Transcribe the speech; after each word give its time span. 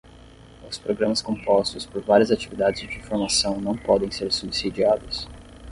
Os 0.67 0.79
programas 0.79 1.21
compostos 1.21 1.85
por 1.85 2.01
várias 2.01 2.31
atividades 2.31 2.81
de 2.89 3.03
formação 3.03 3.61
não 3.61 3.77
podem 3.77 4.09
ser 4.09 4.31
subsidiados. 4.31 5.27